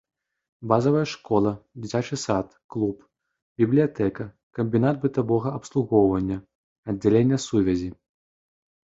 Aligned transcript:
Базавая 0.69 1.01
школа, 1.15 1.49
дзіцячы 1.81 2.15
сад, 2.21 2.47
клуб, 2.75 3.03
бібліятэка, 3.63 4.25
камбінат 4.59 4.95
бытавога 5.03 5.49
абслугоўвання, 5.59 6.37
аддзяленне 6.95 7.37
сувязі. 7.45 7.91